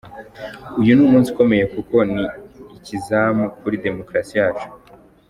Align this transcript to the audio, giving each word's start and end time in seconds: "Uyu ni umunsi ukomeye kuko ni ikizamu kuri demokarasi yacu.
"Uyu 0.79 0.91
ni 0.95 1.03
umunsi 1.07 1.27
ukomeye 1.29 1.65
kuko 1.73 1.95
ni 2.11 2.23
ikizamu 2.77 3.43
kuri 3.59 3.81
demokarasi 3.85 4.33
yacu. 4.41 4.67